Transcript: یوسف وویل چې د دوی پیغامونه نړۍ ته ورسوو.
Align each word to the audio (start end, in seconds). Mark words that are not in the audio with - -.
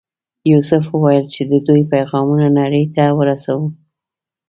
یوسف 0.51 0.83
وویل 0.89 1.25
چې 1.33 1.41
د 1.51 1.53
دوی 1.67 1.81
پیغامونه 1.93 2.47
نړۍ 2.59 2.85
ته 2.95 3.03
ورسوو. 3.17 3.67